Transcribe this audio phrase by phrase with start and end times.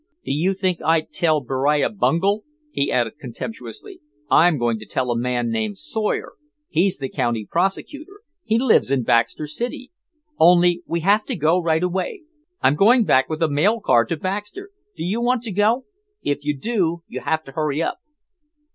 [0.25, 4.01] Do you think I'd tell Beriah Bungel?" he added contemptuously.
[4.31, 6.33] "I'm going to tell a man named Sawyer,
[6.69, 9.91] he's the county prosecutor, he lives in Baxter City.
[10.39, 12.23] Only we have to go right away.
[12.63, 14.71] I'm going back with the mail car to Baxter.
[14.95, 15.85] Do you want to go?
[16.23, 17.99] If you do you have to hurry up."